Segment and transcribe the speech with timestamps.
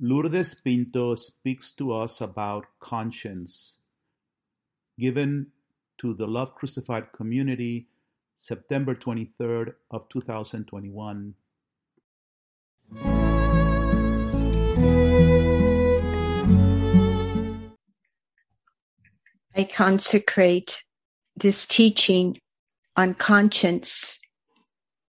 [0.00, 3.76] Lourdes Pinto speaks to us about conscience,
[4.98, 5.48] given
[5.98, 7.88] to the Love Crucified community
[8.34, 11.34] September 23rd of 2021.
[19.54, 20.84] I consecrate
[21.36, 22.38] this teaching
[22.96, 24.18] on conscience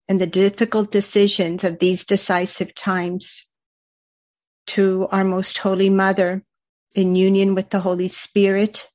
[0.10, 3.46] and the difficult decisions of these decisive times
[4.68, 6.44] to our most holy mother
[6.96, 8.90] in union with the Holy Spirit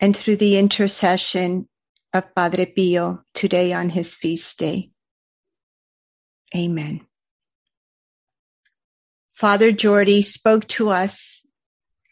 [0.00, 1.68] and through the intercession
[2.12, 4.90] of Padre Pio today on his feast day.
[6.54, 7.00] Amen.
[9.34, 11.46] Father Jordi spoke to us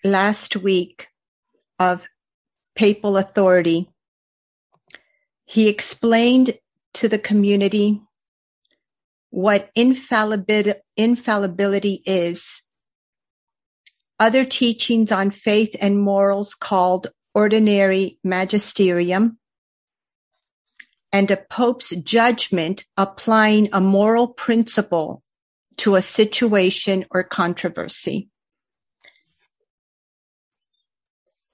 [0.03, 1.09] last week
[1.79, 2.09] of
[2.75, 3.91] papal authority.
[5.45, 6.59] He explained
[6.95, 8.03] to the community
[9.31, 12.63] what infallibility, infallibility is.
[14.19, 19.39] Other teachings on faith and morals called ordinary magisterium
[21.13, 25.23] and a pope's judgment applying a moral principle
[25.79, 28.29] to a situation or controversy.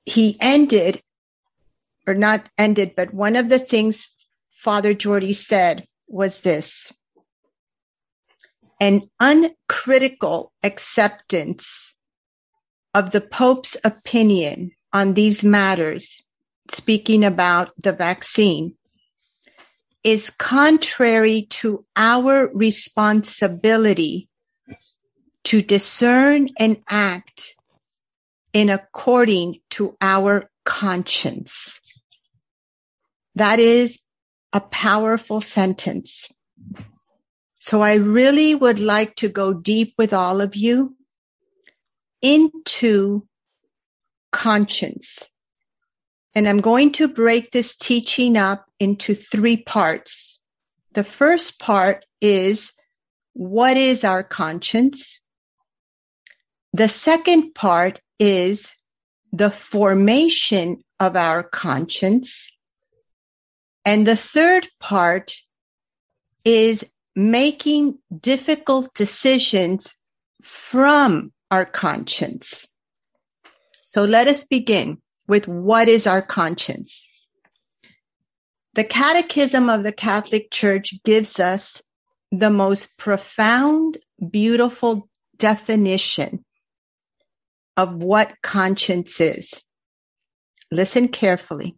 [0.04, 1.02] He ended,
[2.06, 4.08] or not ended, but one of the things
[4.50, 6.92] Father Jordi said was this
[8.80, 11.94] an uncritical acceptance
[12.94, 16.22] of the Pope's opinion on these matters,
[16.70, 18.74] speaking about the vaccine,
[20.04, 24.28] is contrary to our responsibility
[25.44, 27.54] to discern and act
[28.52, 31.80] in according to our conscience.
[33.34, 33.98] That is
[34.52, 36.28] a powerful sentence.
[37.66, 40.94] So I really would like to go deep with all of you
[42.22, 43.26] into
[44.30, 45.28] conscience.
[46.32, 50.38] And I'm going to break this teaching up into three parts.
[50.92, 52.70] The first part is
[53.32, 55.18] what is our conscience?
[56.72, 58.70] The second part is
[59.32, 62.48] the formation of our conscience.
[63.84, 65.34] And the third part
[66.44, 66.84] is
[67.16, 69.94] making difficult decisions
[70.42, 72.68] from our conscience.
[73.82, 77.04] So let us begin with what is our conscience?
[78.74, 81.82] The Catechism of the Catholic Church gives us
[82.30, 83.96] the most profound,
[84.30, 86.44] beautiful definition
[87.78, 89.62] of what conscience is.
[90.70, 91.76] Listen carefully.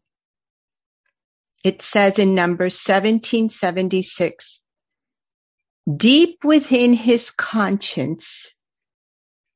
[1.62, 4.60] It says in number 1776,
[5.96, 8.54] deep within his conscience,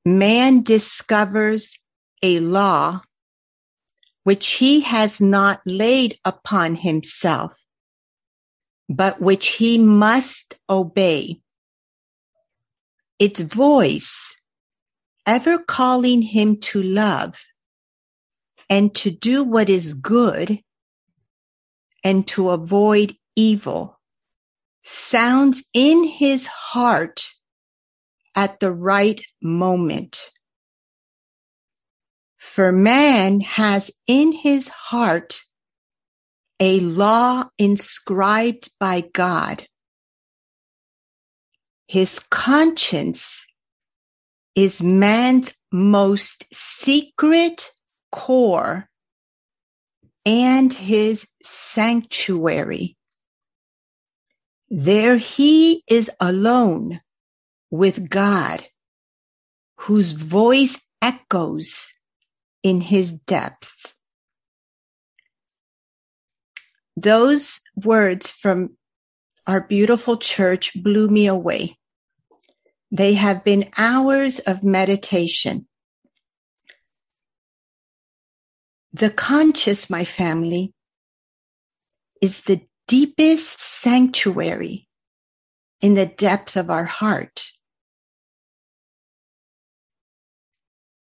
[0.04, 1.78] man discovers
[2.22, 3.02] a law
[4.24, 7.58] which he has not laid upon himself,
[8.88, 11.40] but which he must obey.
[13.18, 14.36] Its voice
[15.26, 17.38] ever calling him to love
[18.70, 20.60] and to do what is good
[22.02, 24.00] and to avoid evil
[24.82, 27.24] sounds in his heart
[28.34, 30.30] at the right moment.
[32.38, 35.40] For man has in his heart
[36.60, 39.66] a law inscribed by God.
[41.86, 43.44] His conscience
[44.54, 47.70] is man's most secret
[48.10, 48.88] core
[50.24, 52.96] and his sanctuary.
[54.74, 57.02] There he is alone
[57.70, 58.66] with God,
[59.80, 61.88] whose voice echoes
[62.62, 63.94] in his depths.
[66.96, 68.78] Those words from
[69.46, 71.76] our beautiful church blew me away.
[72.90, 75.68] They have been hours of meditation.
[78.94, 80.72] The conscious, my family,
[82.22, 82.62] is the
[82.92, 84.86] deepest sanctuary
[85.80, 87.52] in the depth of our heart.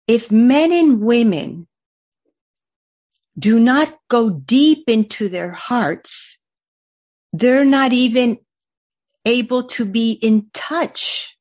[0.06, 1.66] If men and women
[3.36, 6.38] do not go deep into their hearts,
[7.32, 8.38] they're not even
[9.24, 11.36] able to be in touch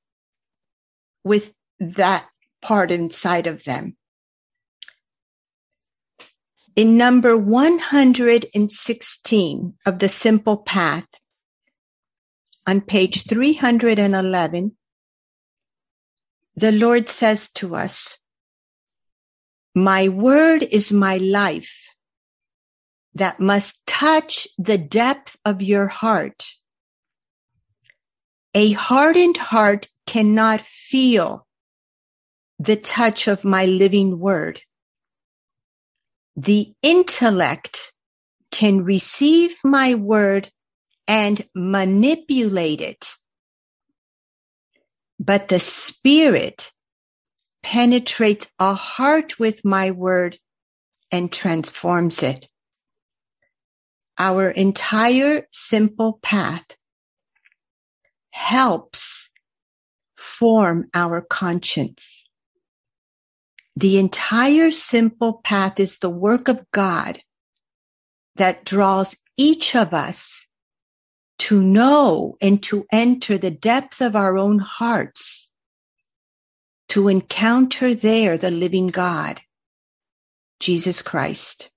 [1.24, 2.28] with that
[2.60, 3.96] part inside of them.
[6.76, 11.06] In number 116 of the Simple Path,
[12.66, 14.76] on page 311,
[16.56, 18.18] the Lord says to us,
[19.76, 21.90] my word is my life
[23.14, 26.56] that must touch the depth of your heart.
[28.56, 31.46] A hardened heart cannot feel
[32.58, 34.62] the touch of my living word.
[36.36, 37.94] The intellect
[38.52, 40.50] can receive my word
[41.08, 43.08] and manipulate it.
[45.20, 46.72] But the spirit
[47.62, 50.38] penetrates a heart with my word
[51.12, 52.48] and transforms it.
[54.18, 56.66] Our entire simple path
[58.32, 59.30] helps
[60.16, 62.23] form our conscience.
[63.76, 67.22] The entire simple path is the work of God
[68.36, 70.48] that draws each of us
[71.40, 75.50] to know and to enter the depth of our own hearts,
[76.90, 79.42] to encounter there the living God,
[80.60, 81.72] Jesus Christ.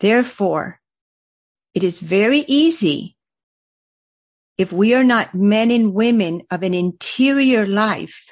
[0.00, 0.80] Therefore,
[1.74, 3.16] it is very easy
[4.58, 8.26] if we are not men and women of an interior life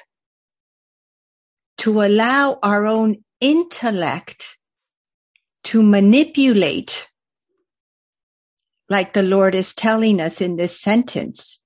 [1.81, 4.59] to allow our own intellect
[5.63, 7.07] to manipulate
[8.87, 11.59] like the Lord is telling us in this sentence.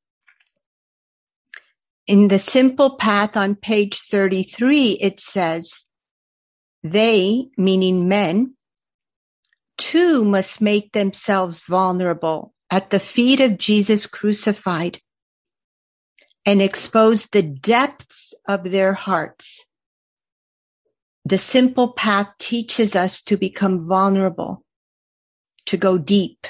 [2.08, 5.84] In the simple path on page 33, it says,
[6.82, 8.54] they, meaning men,
[9.78, 15.02] too must make themselves vulnerable at the feet of Jesus crucified
[16.46, 19.66] and expose the depths of their hearts.
[21.26, 24.64] The simple path teaches us to become vulnerable,
[25.66, 26.46] to go deep,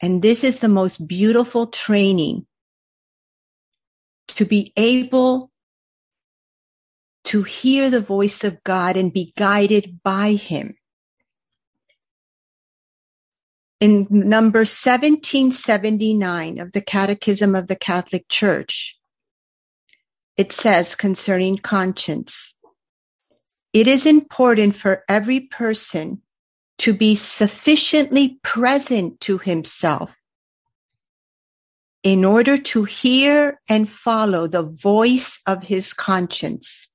[0.00, 2.46] and this is the most beautiful training
[4.28, 5.50] to be able
[7.24, 10.74] to hear the voice of God and be guided by him.
[13.80, 18.98] In number 1779 of the Catechism of the Catholic Church,
[20.36, 22.54] it says concerning conscience,
[23.72, 26.22] it is important for every person
[26.78, 30.16] to be sufficiently present to himself
[32.02, 36.88] in order to hear and follow the voice of his conscience.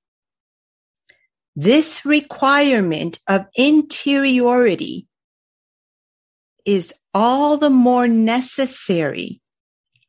[1.56, 5.07] This requirement of interiority
[6.65, 9.41] is all the more necessary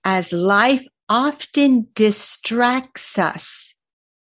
[0.05, 3.68] as life often distracts us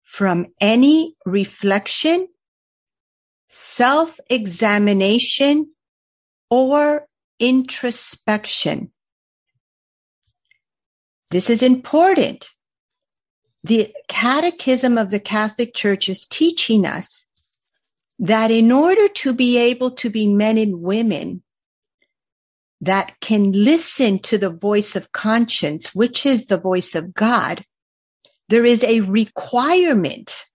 [0.09, 2.27] from any reflection
[3.47, 5.69] self examination
[6.49, 7.07] or
[7.39, 8.91] introspection.
[11.29, 12.49] This is important.
[13.63, 17.27] The Catechism of the Catholic Church is teaching us
[18.17, 21.43] that in order to be able to be men and women
[22.81, 27.63] that can listen to the voice of conscience, which is the voice of God,
[28.49, 30.45] there is a requirement.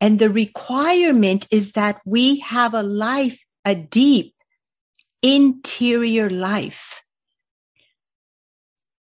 [0.00, 4.34] And the requirement is that we have a life, a deep
[5.22, 7.02] interior life,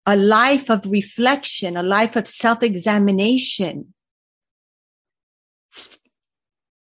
[0.05, 3.95] a life of reflection, a life of self-examination,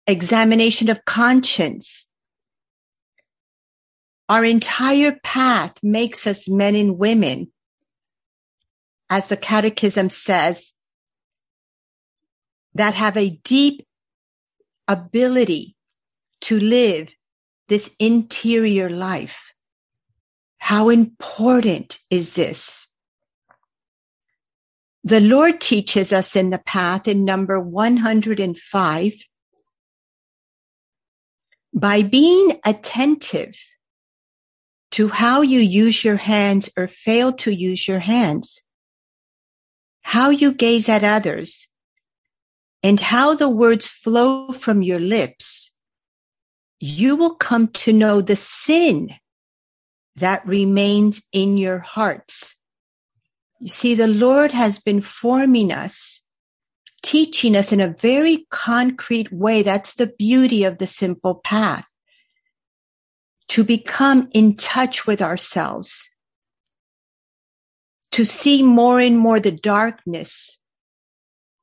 [0.06, 2.08] examination of conscience.
[4.30, 7.52] Our entire path makes us men and women,
[9.10, 10.74] as the catechism says,
[12.74, 13.86] that have a deep
[14.88, 15.76] ability
[16.42, 17.10] to live
[17.68, 19.54] this interior life.
[20.60, 22.86] How important is this?
[25.04, 29.14] The Lord teaches us in the path in number 105
[31.74, 33.56] by being attentive
[34.92, 38.64] to how you use your hands or fail to use your hands,
[40.08, 41.68] how you gaze at others,
[42.82, 45.70] and how the words flow from your lips,
[46.80, 49.10] you will come to know the sin
[50.16, 52.56] that remains in your hearts.
[53.60, 56.22] You see, the Lord has been forming us,
[57.04, 59.62] teaching us in a very concrete way.
[59.62, 61.86] That's the beauty of the simple path
[63.50, 66.10] to become in touch with ourselves,
[68.18, 70.58] to see more and more the darkness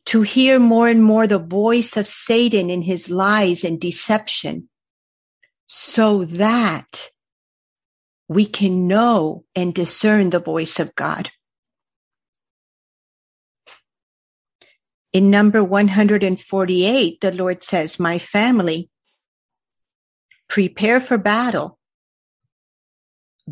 [0.06, 4.68] to hear more and more the voice of Satan in his lies and deception
[5.66, 7.08] so that
[8.28, 11.32] we can know and discern the voice of God.
[15.12, 18.90] In number 148, the Lord says, My family,
[20.48, 21.80] prepare for battle.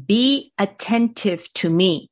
[0.06, 2.11] Be attentive to me.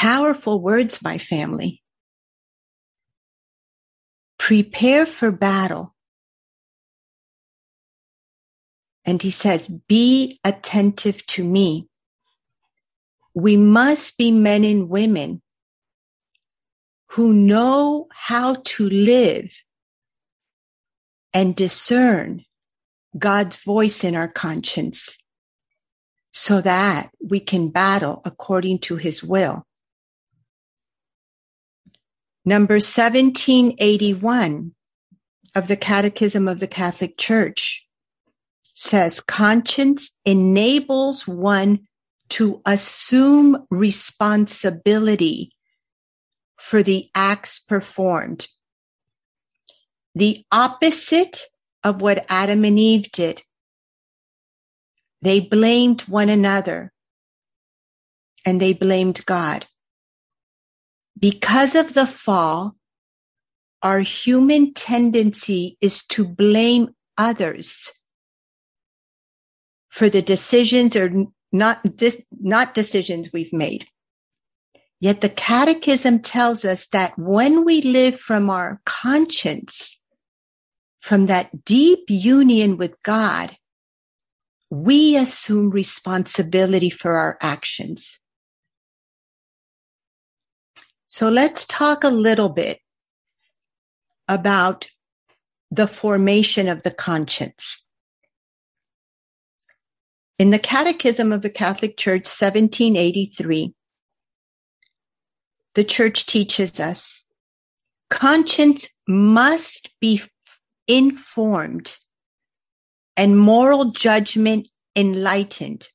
[0.00, 1.82] Powerful words, my family.
[4.38, 5.94] Prepare for battle.
[9.04, 11.86] And he says, be attentive to me.
[13.34, 15.42] We must be men and women
[17.10, 19.52] who know how to live
[21.34, 22.46] and discern
[23.18, 25.18] God's voice in our conscience
[26.32, 29.66] so that we can battle according to his will.
[32.50, 34.74] Number 1781
[35.54, 37.86] of the Catechism of the Catholic Church
[38.74, 41.86] says conscience enables one
[42.30, 45.52] to assume responsibility
[46.56, 48.48] for the acts performed.
[50.16, 51.42] The opposite
[51.84, 53.42] of what Adam and Eve did.
[55.22, 56.92] They blamed one another
[58.44, 59.68] and they blamed God.
[61.20, 62.76] Because of the fall,
[63.82, 67.92] our human tendency is to blame others
[69.88, 71.84] for the decisions or not,
[72.30, 73.86] not decisions we've made.
[75.00, 79.98] Yet the catechism tells us that when we live from our conscience,
[81.00, 83.56] from that deep union with God,
[84.70, 88.20] we assume responsibility for our actions.
[91.12, 92.78] So let's talk a little bit
[94.28, 94.86] about
[95.68, 97.84] the formation of the conscience.
[100.38, 103.74] In the Catechism of the Catholic Church, 1783,
[105.74, 107.24] the church teaches us
[108.08, 110.22] conscience must be
[110.86, 111.96] informed
[113.16, 115.88] and moral judgment enlightened.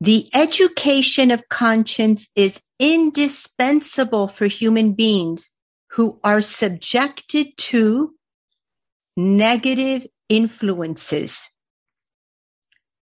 [0.00, 5.50] The education of conscience is indispensable for human beings
[5.92, 8.14] who are subjected to
[9.16, 11.48] negative influences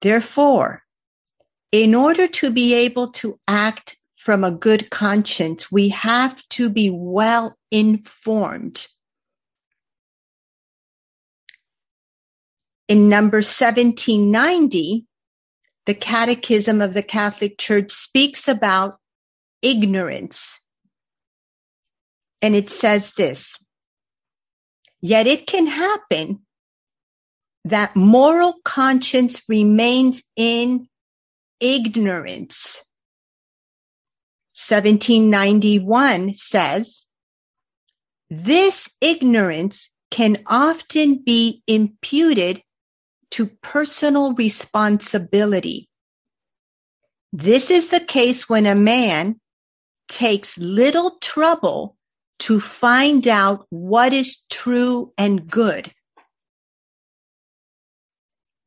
[0.02, 0.84] Therefore,
[1.72, 6.90] in order to be able to act from a good conscience, we have to be
[6.90, 8.88] well informed.
[12.88, 15.06] In number 1790,
[15.86, 19.00] the Catechism of the Catholic Church speaks about
[19.62, 20.60] ignorance.
[22.42, 23.58] And it says this,
[25.02, 26.42] yet it can happen
[27.66, 30.88] that moral conscience remains in
[31.60, 32.84] ignorance.
[34.54, 37.08] 1791 says,
[38.30, 42.62] this ignorance can often be imputed
[43.32, 45.90] to personal responsibility.
[47.34, 49.40] This is the case when a man
[50.08, 51.96] takes little trouble
[52.40, 55.92] to find out what is true and good.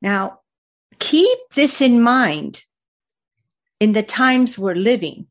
[0.03, 0.41] Now,
[0.99, 2.63] keep this in mind
[3.79, 5.27] in the times we're living.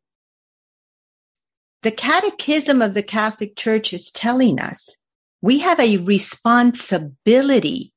[1.81, 4.97] The Catechism of the Catholic Church is telling us
[5.41, 7.93] we have a responsibility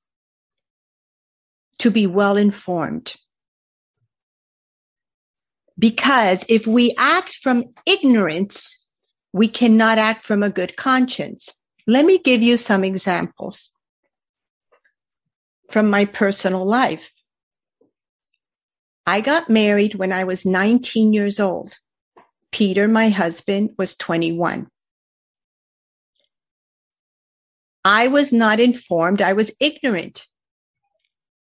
[1.78, 3.16] to be well informed.
[5.82, 8.86] Because if we act from ignorance,
[9.32, 11.48] we cannot act from a good conscience.
[11.88, 13.70] Let me give you some examples
[15.72, 17.10] from my personal life.
[19.08, 21.76] I got married when I was 19 years old.
[22.52, 24.68] Peter, my husband, was 21.
[27.84, 29.20] I was not informed.
[29.20, 30.28] I was ignorant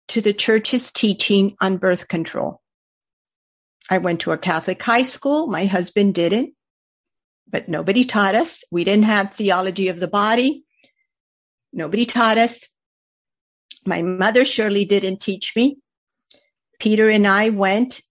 [0.07, 2.60] to the church's teaching on birth control.
[3.91, 5.47] I went to a Catholic high school.
[5.47, 6.53] My husband didn't,
[7.49, 8.63] but nobody taught us.
[8.71, 10.63] We didn't have theology of the body.
[11.73, 12.65] Nobody taught us.
[13.85, 15.77] My mother surely didn't teach me.
[16.79, 18.01] Peter and I went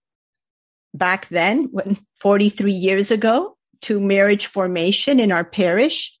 [0.93, 6.15] back then, when 43 years ago, to marriage formation in our parish.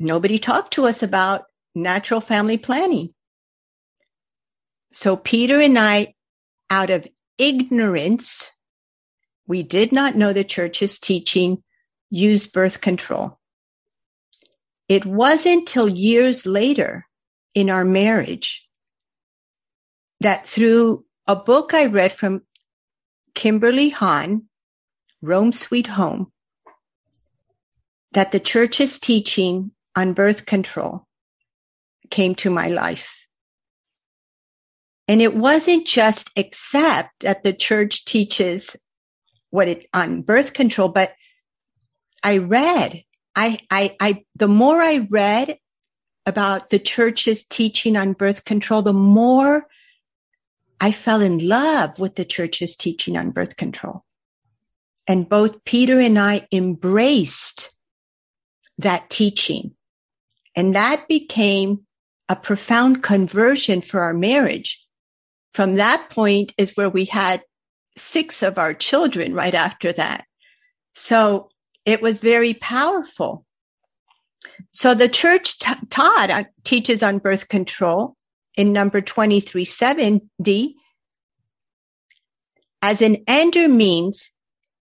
[0.00, 1.44] Nobody talked to us about
[1.76, 3.14] natural family planning.
[4.92, 6.14] So Peter and I,
[6.68, 7.06] out of
[7.40, 8.50] ignorance,
[9.46, 11.62] we did not know the church's teaching
[12.10, 13.38] used birth control.
[14.88, 17.06] It wasn't till years later
[17.54, 18.68] in our marriage
[20.20, 22.42] that through a book I read from
[23.34, 24.48] Kimberly Hahn,
[25.22, 26.30] Rome Sweet Home,
[28.12, 31.06] that the church's teaching on birth control
[32.10, 33.19] came to my life.
[35.10, 38.76] And it wasn't just accept that the church teaches
[39.50, 41.14] what it on birth control, but
[42.22, 43.02] I read,
[43.34, 45.58] I, I, I, the more I read
[46.26, 49.66] about the church's teaching on birth control, the more
[50.80, 54.04] I fell in love with the church's teaching on birth control.
[55.08, 57.72] And both Peter and I embraced
[58.78, 59.72] that teaching.
[60.54, 61.80] And that became
[62.28, 64.86] a profound conversion for our marriage.
[65.52, 67.42] From that point is where we had
[67.96, 70.24] six of our children right after that.
[70.94, 71.48] So
[71.84, 73.44] it was very powerful.
[74.72, 78.16] So the church t- taught uh, teaches on birth control
[78.56, 80.76] in number 2370
[82.82, 84.32] as an ender means,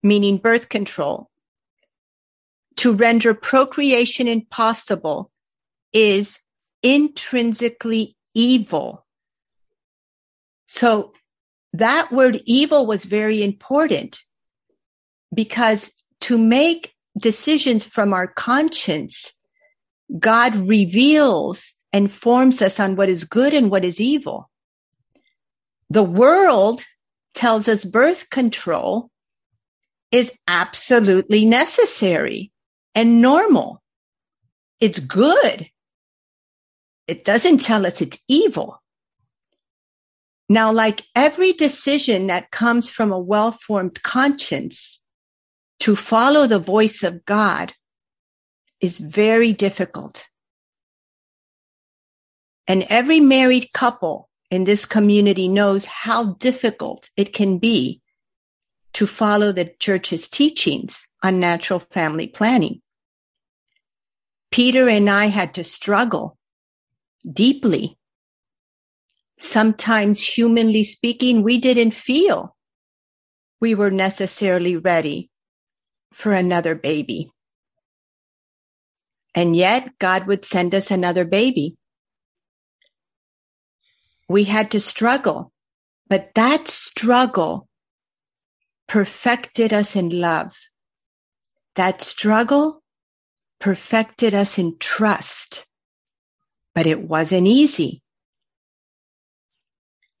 [0.03, 1.29] meaning birth control,
[2.77, 5.31] to render procreation impossible
[5.93, 6.39] is
[6.83, 9.06] intrinsically evil.
[10.67, 11.13] So
[11.73, 14.19] that word evil was very important
[15.33, 19.33] because to make decisions from our conscience,
[20.19, 24.49] God reveals and forms us on what is good and what is evil.
[25.89, 26.83] The world
[27.33, 29.09] tells us birth control
[30.11, 32.51] is absolutely necessary
[32.95, 33.81] and normal.
[34.79, 35.69] It's good.
[37.07, 38.81] It doesn't tell us it's evil.
[40.49, 44.99] Now, like every decision that comes from a well-formed conscience,
[45.79, 47.73] to follow the voice of God
[48.81, 50.27] is very difficult.
[52.67, 58.01] And every married couple in this community knows how difficult it can be
[58.93, 62.81] to follow the church's teachings on natural family planning.
[64.51, 66.37] Peter and I had to struggle
[67.31, 67.97] deeply.
[69.37, 72.55] Sometimes, humanly speaking, we didn't feel
[73.59, 75.29] we were necessarily ready
[76.11, 77.29] for another baby.
[79.35, 81.75] And yet God would send us another baby.
[84.27, 85.51] We had to struggle,
[86.07, 87.67] but that struggle
[88.87, 90.55] perfected us in love.
[91.75, 92.81] That struggle
[93.59, 95.65] perfected us in trust,
[96.73, 98.01] but it wasn't easy.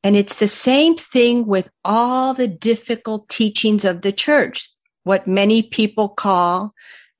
[0.07, 4.71] And it's the same thing with all the difficult teachings of the church,
[5.03, 6.73] what many people call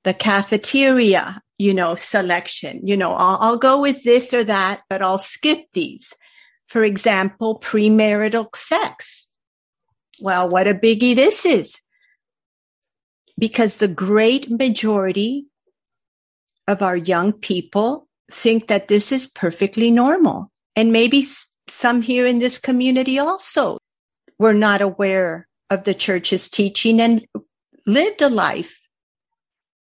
[0.04, 2.80] the cafeteria, you know, selection.
[2.86, 6.14] You know, I'll, I'll go with this or that, but I'll skip these.
[6.66, 9.28] For example, premarital sex.
[10.18, 11.82] Well, what a biggie this is.
[13.38, 15.44] Because the great majority
[16.66, 20.50] of our young people think that this is perfectly normal.
[20.74, 21.26] And maybe
[21.70, 23.78] some here in this community also
[24.38, 27.26] were not aware of the church's teaching and
[27.86, 28.80] lived a life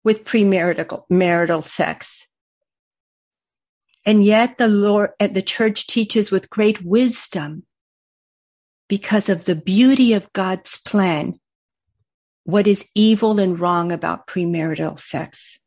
[0.04, 2.28] with premarital marital sex.
[4.06, 7.64] And yet the Lord and the church teaches with great wisdom
[8.88, 11.38] because of the beauty of God's plan
[12.44, 15.58] what is evil and wrong about premarital sex.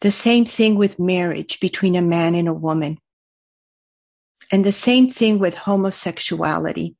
[0.00, 2.98] The same thing with marriage between a man and a woman.
[4.50, 6.96] And the same thing with homosexuality.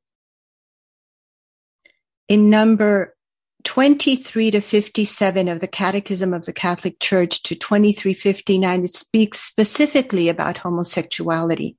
[2.28, 3.16] In number
[3.64, 10.28] 23 to 57 of the Catechism of the Catholic Church to 2359, it speaks specifically
[10.28, 11.76] about homosexuality.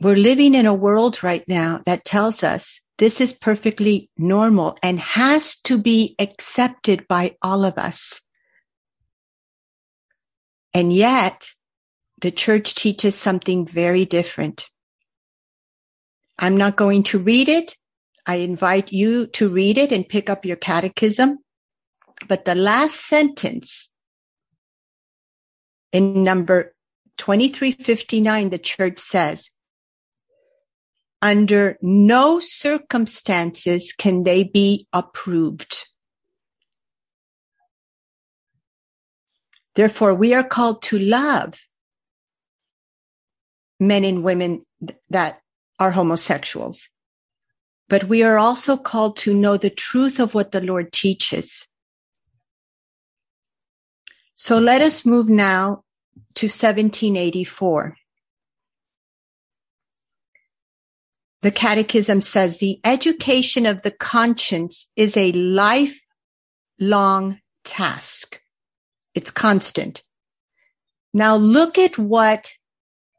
[0.00, 5.00] We're living in a world right now that tells us this is perfectly normal and
[5.00, 8.20] has to be accepted by all of us.
[10.72, 11.53] And yet
[12.20, 14.66] the church teaches something very different.
[16.38, 17.76] I'm not going to read it.
[18.26, 21.38] I invite you to read it and pick up your catechism.
[22.26, 23.88] But the last sentence
[25.92, 26.74] in number
[27.18, 29.50] 2359, the church says,
[31.20, 35.86] under no circumstances can they be approved.
[39.74, 41.60] Therefore, we are called to love
[43.80, 44.64] men and women
[45.10, 45.40] that
[45.78, 46.88] are homosexuals.
[47.88, 51.66] But we are also called to know the truth of what the Lord teaches.
[54.34, 55.84] So let us move now
[56.34, 57.96] to 1784.
[61.42, 66.00] The Catechism says the education of the conscience is a lifelong
[67.64, 68.40] task.
[69.14, 70.02] It's constant.
[71.12, 72.50] Now look at what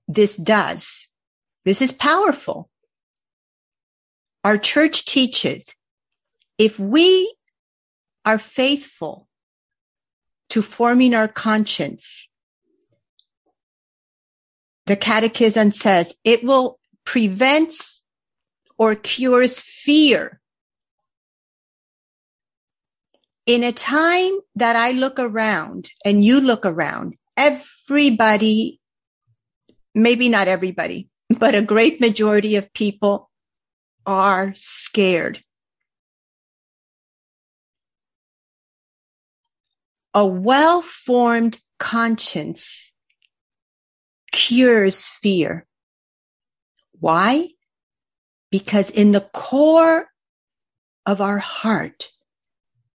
[0.08, 1.08] this does.
[1.64, 2.70] This is powerful.
[4.44, 5.68] Our church teaches
[6.58, 7.34] if we
[8.24, 9.28] are faithful
[10.50, 12.30] to forming our conscience,
[14.86, 17.74] the catechism says it will prevent
[18.78, 20.40] or cures fear.
[23.46, 28.80] In a time that I look around and you look around, everybody,
[29.96, 33.32] maybe not everybody, but a great majority of people
[34.06, 35.42] are scared.
[40.14, 42.94] A well formed conscience
[44.32, 45.66] cures fear.
[47.00, 47.50] Why?
[48.52, 50.08] Because in the core
[51.06, 52.12] of our heart,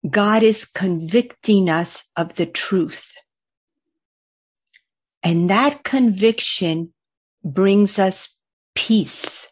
[0.08, 3.12] God is convicting us of the truth.
[5.24, 6.94] And that conviction
[7.44, 8.30] brings us
[8.76, 9.48] peace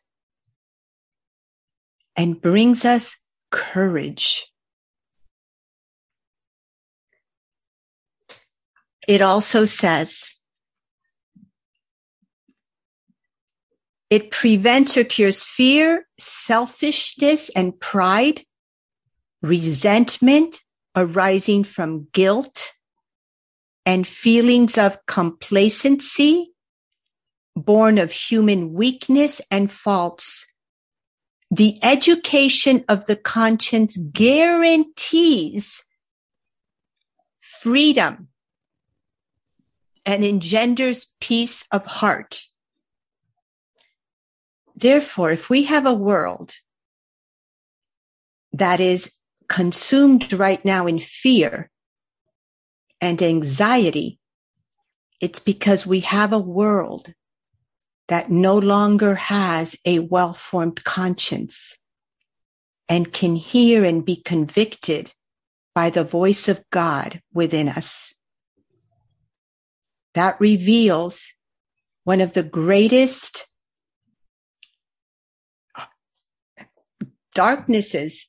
[2.15, 3.15] and brings us
[3.51, 4.45] courage.
[9.07, 10.29] It also says,
[14.09, 18.43] it prevents or cures fear, selfishness, and pride,
[19.41, 20.61] resentment
[20.95, 22.71] arising from guilt,
[23.85, 26.51] and feelings of complacency
[27.55, 30.45] born of human weakness and faults
[31.51, 35.83] the education of the conscience guarantees
[37.39, 38.27] freedom
[40.05, 42.43] and engenders peace of heart.
[44.75, 46.55] Therefore, if we have a world
[48.51, 49.11] that is
[49.47, 51.71] consumed right now in fear
[53.05, 54.19] and anxiety,
[55.21, 57.13] it's because we have a world
[58.07, 61.77] that no longer has a well-formed conscience
[62.89, 65.13] and can hear and be convicted
[65.73, 68.13] by the voice of God within us.
[70.15, 71.27] That reveals
[72.03, 73.45] one of the greatest
[77.33, 78.27] darknesses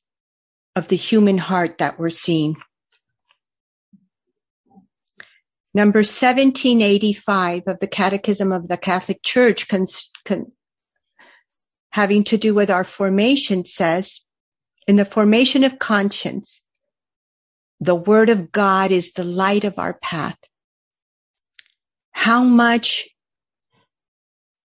[0.75, 2.57] of the human heart that we're seeing.
[5.77, 10.51] Number 1785 of the Catechism of the Catholic Church, cons- con-
[11.91, 14.21] having to do with our formation, says,
[14.87, 16.63] in the formation of conscience,
[17.79, 20.39] the Word of God is the light of our path.
[22.09, 23.07] How much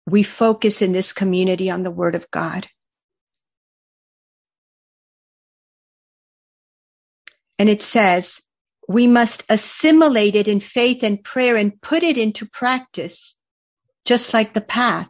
[0.06, 2.66] we focus in this community on the Word of God.
[7.60, 8.42] And it says,
[8.88, 13.34] we must assimilate it in faith and prayer and put it into practice,
[14.04, 15.08] just like the path.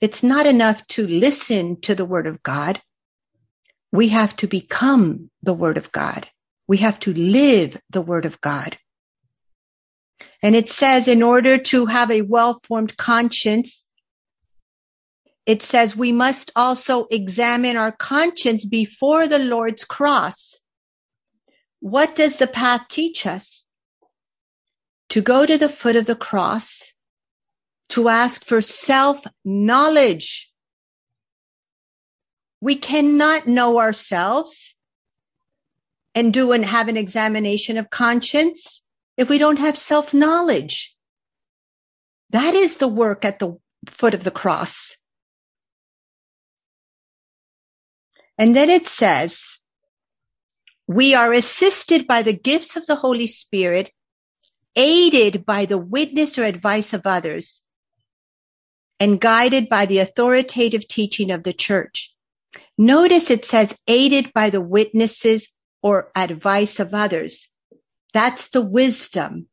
[0.00, 2.80] It's not enough to listen to the word of God.
[3.92, 6.28] We have to become the word of God.
[6.66, 8.78] We have to live the word of God.
[10.42, 13.88] And it says in order to have a well-formed conscience,
[15.44, 20.61] it says we must also examine our conscience before the Lord's cross
[21.82, 23.66] what does the path teach us?
[25.08, 26.92] To go to the foot of the cross,
[27.88, 30.52] to ask for self knowledge.
[32.60, 34.76] We cannot know ourselves
[36.14, 38.84] and do and have an examination of conscience
[39.16, 40.96] if we don't have self knowledge.
[42.30, 44.96] That is the work at the foot of the cross.
[48.38, 49.58] And then it says,
[50.86, 53.90] we are assisted by the gifts of the Holy Spirit,
[54.76, 57.62] aided by the witness or advice of others,
[58.98, 62.14] and guided by the authoritative teaching of the church.
[62.76, 65.48] Notice it says aided by the witnesses
[65.82, 67.48] or advice of others.
[68.12, 69.48] That's the wisdom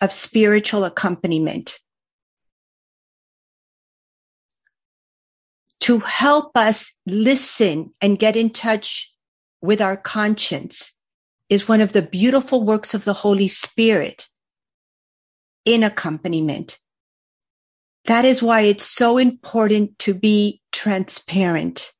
[0.00, 1.78] of spiritual accompaniment.
[5.80, 9.11] To help us listen and get in touch
[9.62, 10.92] with our conscience
[11.48, 14.28] is one of the beautiful works of the Holy Spirit
[15.64, 16.78] in accompaniment.
[18.06, 21.92] That is why it's so important to be transparent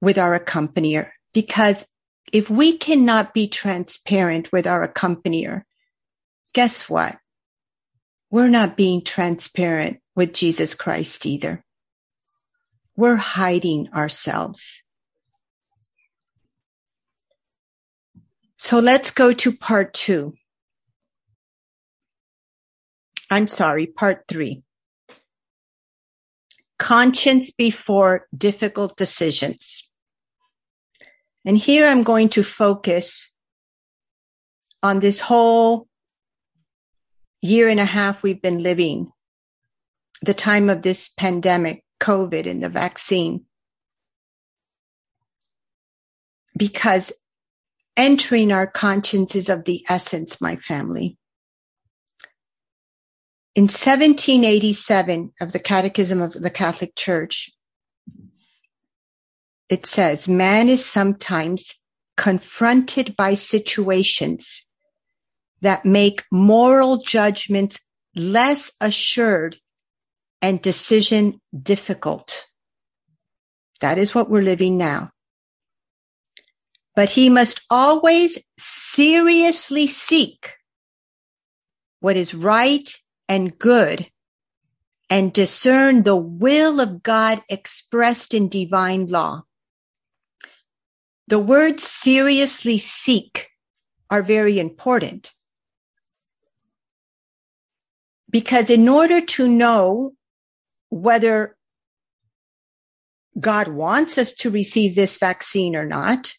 [0.00, 1.86] with our accompanier, because
[2.32, 5.62] if we cannot be transparent with our accompanier,
[6.52, 7.18] guess what?
[8.30, 11.64] We're not being transparent with Jesus Christ either.
[12.96, 14.82] We're hiding ourselves.
[18.62, 20.34] So let's go to part two.
[23.30, 24.62] I'm sorry, part three.
[26.78, 29.88] Conscience before difficult decisions.
[31.46, 33.30] And here I'm going to focus
[34.82, 35.88] on this whole
[37.40, 39.10] year and a half we've been living,
[40.20, 43.46] the time of this pandemic, COVID and the vaccine.
[46.54, 47.10] Because
[47.96, 51.16] entering our conscience is of the essence, my family.
[53.54, 57.50] In 1787 of the Catechism of the Catholic Church,
[59.68, 61.74] it says, man is sometimes
[62.16, 64.64] confronted by situations
[65.60, 67.78] that make moral judgment
[68.14, 69.56] less assured
[70.42, 72.46] and decision difficult.
[73.80, 75.10] That is what we're living now.
[76.94, 80.56] But he must always seriously seek
[82.00, 82.90] what is right
[83.28, 84.08] and good
[85.08, 89.42] and discern the will of God expressed in divine law.
[91.26, 93.48] The words seriously seek
[94.08, 95.32] are very important
[98.28, 100.12] because in order to know
[100.88, 101.56] whether
[103.38, 106.34] God wants us to receive this vaccine or not,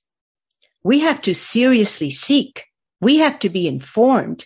[0.84, 2.66] we have to seriously seek.
[3.00, 4.46] We have to be informed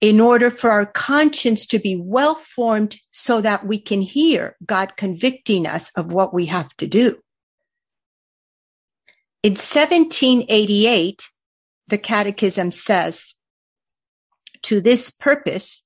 [0.00, 4.96] in order for our conscience to be well formed so that we can hear God
[4.96, 7.20] convicting us of what we have to do.
[9.42, 11.22] In 1788,
[11.88, 13.34] the Catechism says,
[14.62, 15.84] to this purpose,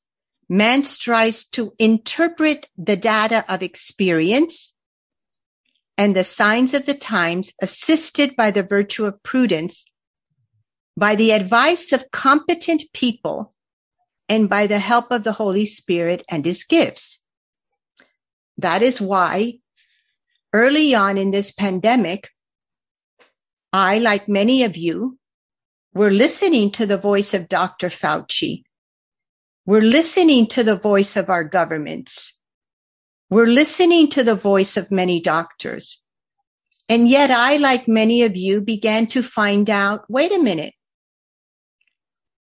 [0.48, 4.74] man strives to interpret the data of experience
[5.98, 9.84] and the signs of the times assisted by the virtue of prudence,
[10.96, 13.52] by the advice of competent people,
[14.28, 17.20] and by the help of the Holy Spirit and his gifts.
[18.58, 19.58] That is why
[20.52, 22.30] early on in this pandemic,
[23.72, 25.18] I, like many of you,
[25.92, 27.88] were listening to the voice of Dr.
[27.88, 28.64] Fauci.
[29.64, 32.32] We're listening to the voice of our governments.
[33.28, 36.00] We're listening to the voice of many doctors.
[36.88, 40.74] And yet I, like many of you, began to find out, wait a minute.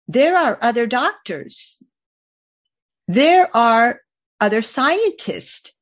[0.08, 1.82] There are other doctors.
[3.06, 4.00] There are
[4.40, 5.72] other scientists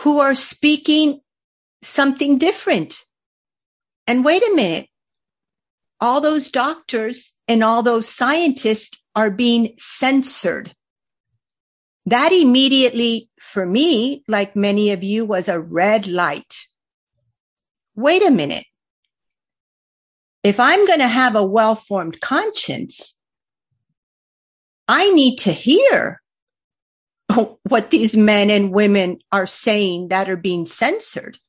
[0.00, 1.20] who are speaking
[1.82, 2.98] something different.
[4.06, 4.88] And wait a minute.
[5.98, 10.74] All those doctors and all those scientists are being censored.
[12.06, 16.54] That immediately, for me, like many of you, was a red light.
[17.96, 18.64] Wait a minute.
[20.44, 23.16] If I'm going to have a well formed conscience,
[24.86, 26.22] I need to hear
[27.64, 31.40] what these men and women are saying that are being censored.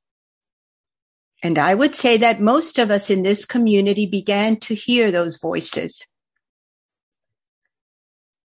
[1.43, 5.37] And I would say that most of us in this community began to hear those
[5.37, 6.03] voices.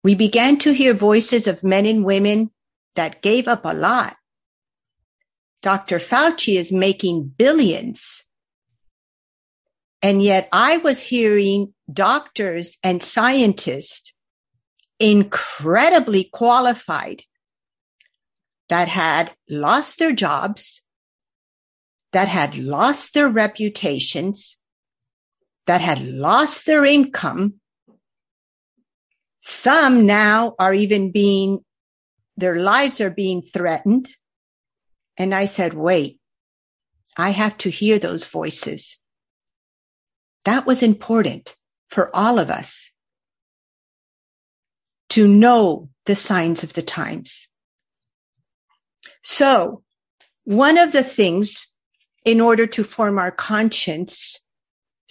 [0.04, 2.50] We began to hear voices of men and women
[2.94, 4.16] that gave up a lot.
[5.62, 5.98] Dr.
[5.98, 8.22] Fauci is making billions.
[10.02, 14.12] And yet I was hearing doctors and scientists
[15.00, 17.22] incredibly qualified
[18.68, 20.82] that had lost their jobs,
[22.12, 24.58] that had lost their reputations,
[25.66, 27.54] that had lost their income.
[29.46, 31.62] Some now are even being,
[32.34, 34.08] their lives are being threatened.
[35.18, 36.18] And I said, wait,
[37.14, 38.98] I have to hear those voices.
[40.46, 41.56] That was important
[41.90, 42.90] for all of us
[45.10, 47.46] to know the signs of the times.
[49.22, 49.82] So
[50.44, 51.66] one of the things
[52.24, 54.40] in order to form our conscience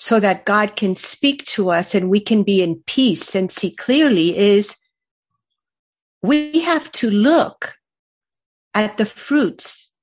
[0.04, 3.72] so that God can speak to us and we can be in peace and see
[3.72, 4.76] clearly is
[6.22, 7.76] we have to look
[8.74, 9.94] at the fruits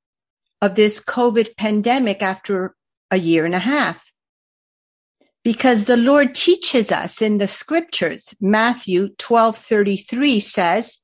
[0.62, 2.74] of this COVID pandemic after
[3.10, 4.10] a year and a half.
[5.44, 10.96] Because the Lord teaches us in the scriptures, Matthew 12, 33 says,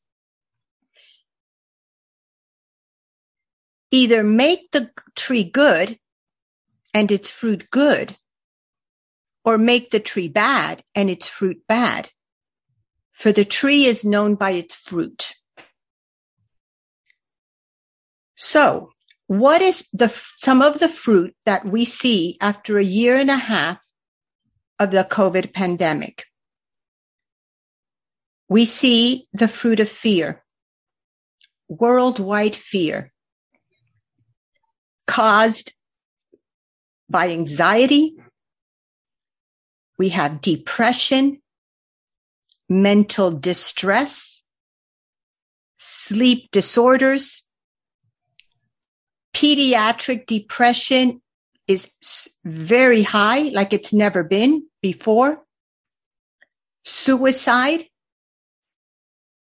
[3.90, 5.98] either make the tree good
[6.94, 8.16] and its fruit good,
[9.46, 12.10] or make the tree bad and its fruit bad.
[13.12, 15.32] For the tree is known by its fruit.
[18.34, 18.90] So
[19.26, 23.36] what is the, some of the fruit that we see after a year and a
[23.36, 23.78] half
[24.78, 26.26] of the COVID pandemic?
[28.48, 30.44] we see the fruit of fear,
[31.68, 33.12] worldwide fear
[35.06, 35.72] caused
[37.08, 38.16] by anxiety.
[39.98, 41.40] We have depression,
[42.68, 44.42] mental distress,
[45.78, 47.42] sleep disorders,
[49.34, 51.20] pediatric depression
[51.68, 51.90] is
[52.44, 55.44] very high, like it's never been before.
[56.84, 57.86] Suicide.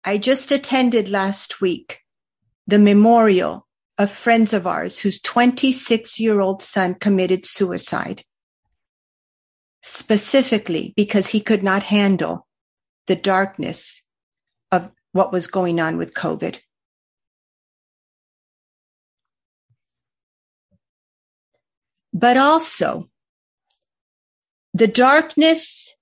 [0.03, 1.99] I just attended last week
[2.65, 8.23] the memorial of friends of ours whose 26 year old son committed suicide
[9.81, 12.47] specifically because he could not handle
[13.07, 14.01] the darkness
[14.71, 16.59] of what was going on with COVID.
[22.13, 23.09] But also
[24.73, 25.95] the darkness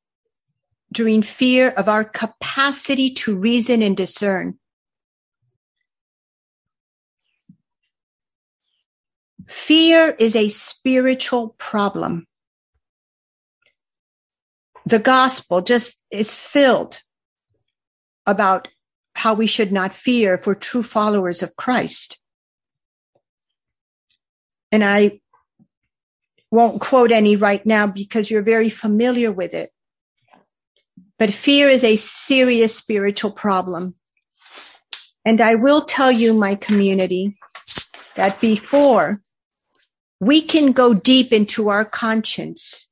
[0.92, 4.58] during fear of our capacity to reason and discern.
[9.48, 12.28] Fear is a spiritual problem.
[14.90, 17.04] The gospel just is filled
[18.26, 18.70] about
[19.14, 22.18] how we should not fear for true followers of Christ.
[24.72, 25.20] And I
[26.50, 29.72] won't quote any right now because you're very familiar with it.
[31.20, 33.94] But fear is a serious spiritual problem.
[35.24, 37.38] And I will tell you, my community,
[38.16, 39.22] that before
[40.20, 42.89] we can go deep into our conscience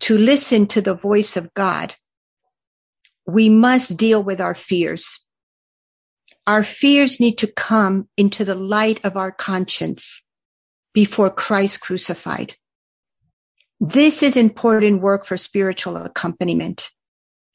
[0.00, 1.94] to listen to the voice of God,
[3.26, 5.26] we must deal with our fears.
[6.46, 10.22] Our fears need to come into the light of our conscience
[10.92, 12.56] before Christ crucified.
[13.78, 16.90] This is important work for spiritual accompaniment.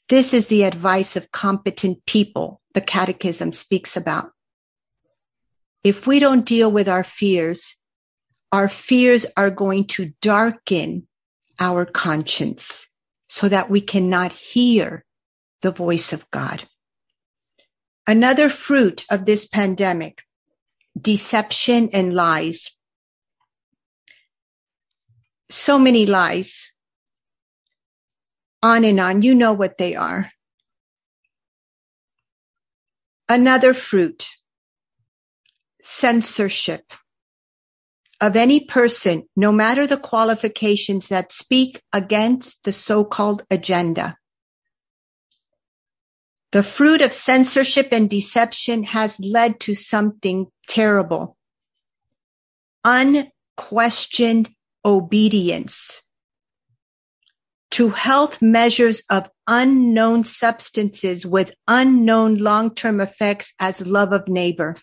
[0.07, 4.31] This is the advice of competent people the catechism speaks about.
[5.83, 7.75] If we don't deal with our fears,
[8.51, 11.07] our fears are going to darken
[11.59, 12.87] our conscience
[13.29, 15.03] so that we cannot hear
[15.61, 16.65] the voice of God.
[18.07, 20.23] Another fruit of this pandemic,
[20.99, 22.71] deception and lies.
[25.49, 26.71] So many lies
[28.61, 29.21] on and on.
[29.21, 30.31] You know what they are.
[33.27, 34.27] Another fruit,
[35.81, 36.93] censorship
[38.21, 44.17] of any person, no matter the qualifications that speak against the so-called agenda.
[46.51, 51.35] The fruit of censorship and deception has led to something terrible.
[52.85, 54.51] Unquestioned
[54.85, 56.01] obedience
[57.71, 64.77] to health measures of unknown substances with unknown long-term effects as love of neighbor.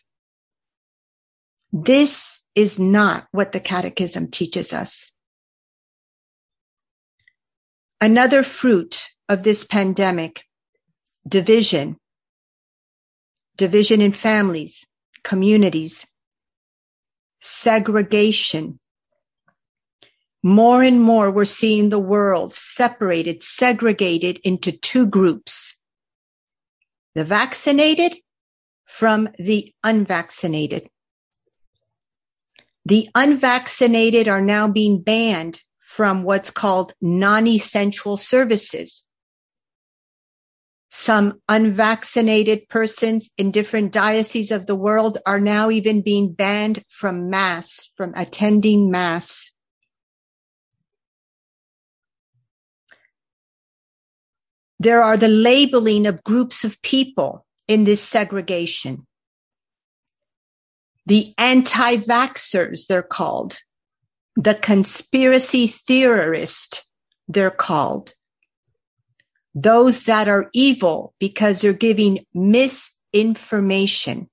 [1.72, 5.10] This is not what the catechism teaches us.
[8.00, 10.44] Another fruit of this pandemic,
[11.26, 11.96] division,
[13.56, 14.84] division in families,
[15.22, 16.04] communities,
[17.40, 18.78] segregation,
[20.42, 25.76] more and more, we're seeing the world separated, segregated into two groups.
[27.14, 28.16] The vaccinated
[28.84, 30.88] from the unvaccinated.
[32.84, 39.04] The unvaccinated are now being banned from what's called non-essential services.
[40.90, 47.30] Some unvaccinated persons in different dioceses of the world are now even being banned from
[47.30, 49.52] mass, from attending mass.
[54.78, 59.06] There are the labeling of groups of people in this segregation.
[61.06, 63.58] The anti-vaxxers, they're called.
[64.36, 66.84] The conspiracy theorist,
[67.28, 68.14] they're called.
[69.54, 74.30] Those that are evil because they're giving misinformation.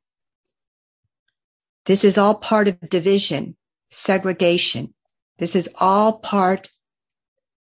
[1.86, 3.58] This is all part of division,
[3.90, 4.94] segregation.
[5.40, 6.70] This is all part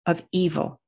[0.05, 0.81] of evil.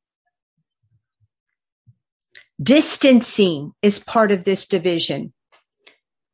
[2.61, 5.33] Distancing is part of this division.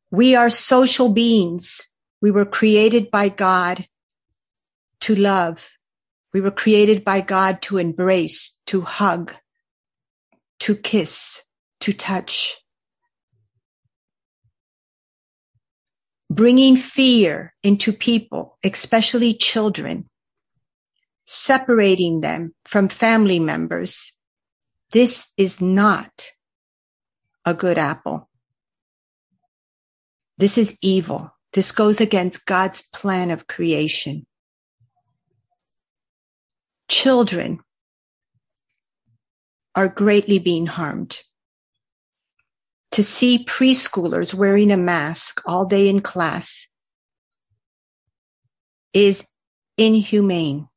[0.09, 1.81] We are social beings.
[2.21, 3.87] We were created by God
[5.01, 5.69] to love.
[6.33, 9.33] We were created by God to embrace, to hug,
[10.59, 11.41] to kiss,
[11.81, 12.57] to touch.
[16.29, 20.09] Bringing fear into people, especially children,
[21.25, 24.13] separating them from family members,
[24.91, 26.31] this is not
[27.45, 28.29] a good apple.
[30.37, 31.31] This is evil.
[31.53, 34.27] This goes against God's plan of creation.
[36.87, 37.59] Children
[39.73, 41.19] are greatly being harmed.
[42.91, 46.67] To see preschoolers wearing a mask all day in class
[48.93, 49.25] is
[49.77, 50.67] inhumane.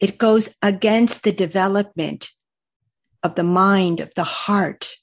[0.00, 2.30] It goes against the development
[3.22, 4.96] of the mind, of the heart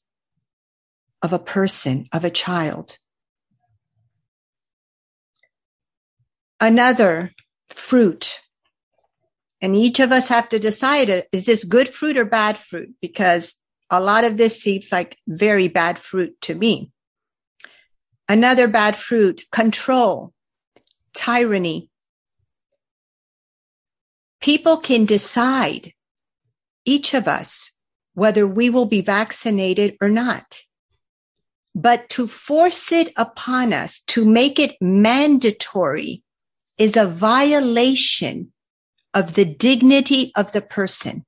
[1.22, 2.98] of a person, of a child.
[6.60, 7.32] Another
[7.70, 8.40] fruit.
[9.62, 12.96] And each of us have to decide, is this good fruit or bad fruit?
[13.02, 13.54] Because
[13.90, 16.92] a lot of this seems like very bad fruit to me.
[18.28, 20.34] Another bad fruit, control,
[21.14, 21.90] tyranny.
[24.40, 25.94] People can decide,
[26.86, 27.72] each of us,
[28.14, 30.62] whether we will be vaccinated or not.
[31.74, 36.24] But to force it upon us, to make it mandatory
[36.78, 38.52] is a violation
[39.14, 41.26] of the dignity of the person.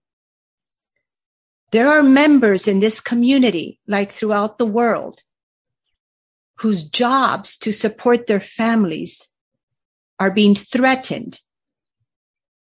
[1.72, 5.24] There are members in this community, like throughout the world,
[6.58, 9.30] whose jobs to support their families
[10.20, 11.40] are being threatened.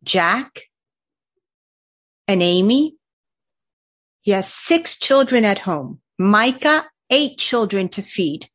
[0.03, 0.63] Jack
[2.27, 2.95] and Amy,
[4.21, 6.01] he has six children at home.
[6.19, 8.49] Micah, eight children to feed.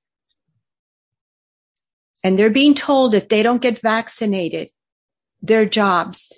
[2.24, 4.70] And they're being told if they don't get vaccinated,
[5.40, 6.32] their jobs,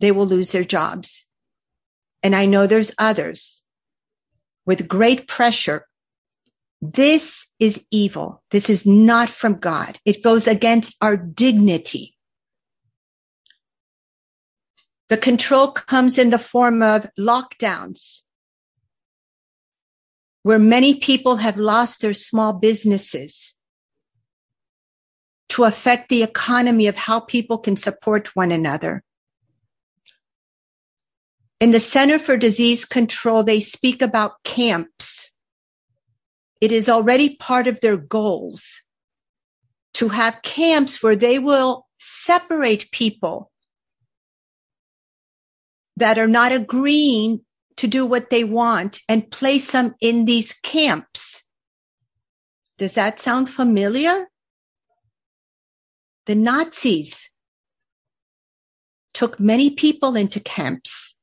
[0.00, 1.24] they will lose their jobs.
[2.22, 3.62] And I know there's others
[4.66, 5.86] with great pressure.
[6.80, 8.42] This is evil.
[8.50, 9.98] This is not from God.
[10.04, 12.16] It goes against our dignity.
[15.08, 18.22] The control comes in the form of lockdowns,
[20.44, 23.56] where many people have lost their small businesses
[25.48, 29.02] to affect the economy of how people can support one another.
[31.60, 35.30] In the Center for Disease Control, they speak about camps.
[36.60, 38.82] It is already part of their goals
[39.94, 43.50] to have camps where they will separate people
[45.96, 47.40] that are not agreeing
[47.76, 51.42] to do what they want and place them in these camps.
[52.78, 54.28] Does that sound familiar?
[56.26, 57.30] The Nazis
[59.12, 61.14] took many people into camps.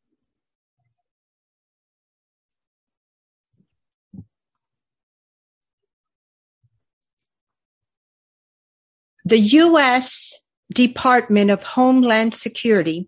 [9.23, 10.35] The U.S.
[10.73, 13.07] Department of Homeland Security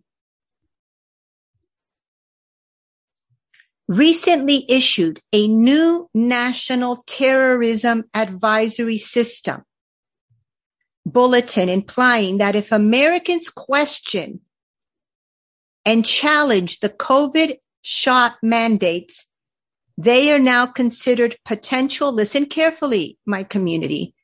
[3.88, 9.64] recently issued a new national terrorism advisory system
[11.06, 14.40] bulletin implying that if Americans question
[15.86, 19.26] and challenge the COVID shot mandates,
[19.98, 24.16] they are now considered potential, listen carefully, my community,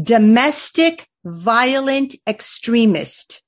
[0.00, 3.42] domestic violent extremist.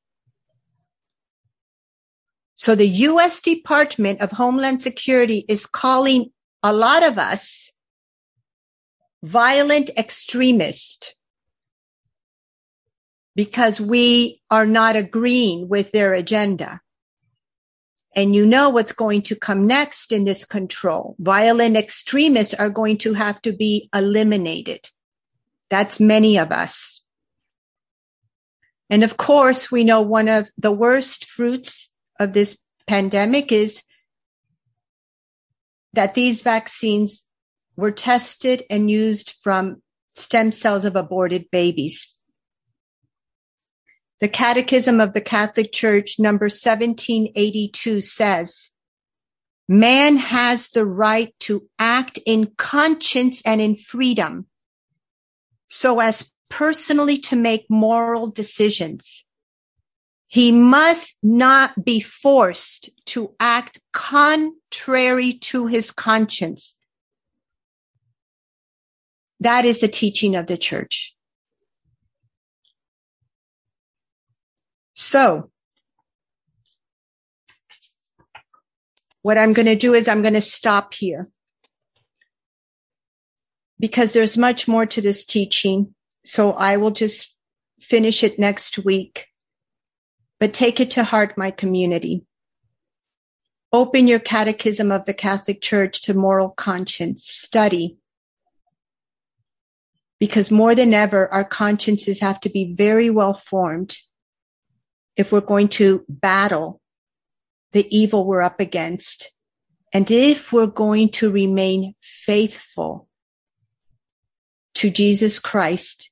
[2.61, 3.41] So the U.S.
[3.41, 6.31] Department of Homeland Security is calling
[6.63, 7.73] a lot of us
[9.23, 11.15] violent extremists
[13.35, 16.83] because we are not agreeing with their agenda.
[18.15, 21.17] And you know what's going to come next in this control.
[21.19, 24.91] Violent extremists are going to have to be eliminated.
[25.71, 27.01] That's many of us.
[28.91, 31.90] And of course, we know one of the worst fruits
[32.21, 33.83] of this pandemic is
[35.93, 37.25] that these vaccines
[37.77, 39.83] were tested and used from
[40.15, 42.07] stem cells of aborted babies.
[44.21, 48.71] The Catechism of the Catholic Church, number 1782 says,
[49.67, 54.47] man has the right to act in conscience and in freedom
[55.71, 59.25] so as personally to make moral decisions.
[60.31, 66.79] He must not be forced to act contrary to his conscience.
[69.41, 71.17] That is the teaching of the church.
[74.95, 75.51] So,
[79.23, 81.27] what I'm going to do is I'm going to stop here
[83.81, 85.93] because there's much more to this teaching.
[86.25, 87.35] So I will just
[87.81, 89.27] finish it next week
[90.41, 92.25] but take it to heart, my community.
[93.73, 97.25] Open your Catechism of the Catholic Church to moral conscience.
[97.29, 97.99] Study.
[100.19, 103.99] Because more than ever, our consciences have to be very well formed
[105.17, 106.81] if we're going to battle
[107.73, 109.31] the evil we're up against.
[109.93, 113.09] And if we're going to remain faithful
[114.75, 116.10] to Jesus Christ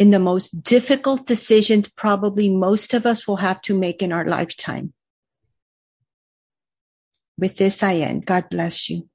[0.00, 4.24] in the most difficult decisions probably most of us will have to make in our
[4.24, 4.94] lifetime.
[7.36, 8.24] With this, I end.
[8.24, 9.10] God bless you.